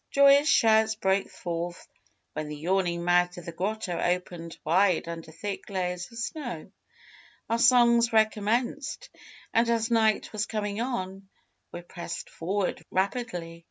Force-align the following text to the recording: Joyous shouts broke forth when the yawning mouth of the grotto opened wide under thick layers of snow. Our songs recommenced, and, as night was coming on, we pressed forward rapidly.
Joyous 0.09 0.49
shouts 0.49 0.95
broke 0.95 1.29
forth 1.29 1.87
when 2.33 2.47
the 2.47 2.55
yawning 2.57 3.03
mouth 3.05 3.37
of 3.37 3.45
the 3.45 3.51
grotto 3.51 3.99
opened 3.99 4.57
wide 4.63 5.07
under 5.07 5.31
thick 5.31 5.69
layers 5.69 6.11
of 6.11 6.17
snow. 6.17 6.71
Our 7.47 7.59
songs 7.59 8.11
recommenced, 8.11 9.11
and, 9.53 9.69
as 9.69 9.91
night 9.91 10.33
was 10.33 10.47
coming 10.47 10.81
on, 10.81 11.29
we 11.71 11.83
pressed 11.83 12.31
forward 12.31 12.81
rapidly. 12.89 13.59